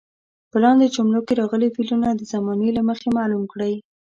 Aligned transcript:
په 0.51 0.57
لاندې 0.63 0.93
جملو 0.95 1.19
کې 1.27 1.33
راغلي 1.41 1.69
فعلونه 1.75 2.07
د 2.13 2.21
زمانې 2.33 2.69
له 2.77 2.81
مخې 2.89 3.07
معلوم 3.17 3.43
کړئ. 3.51 3.73